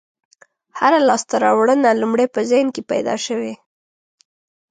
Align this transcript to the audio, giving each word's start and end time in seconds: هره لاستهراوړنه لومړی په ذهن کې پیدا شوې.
هره 0.79 0.99
لاستهراوړنه 1.07 1.89
لومړی 2.01 2.27
په 2.33 2.39
ذهن 2.49 2.67
کې 2.75 2.81
پیدا 2.91 3.15
شوې. 3.25 3.53